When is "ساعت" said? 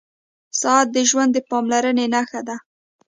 0.61-0.87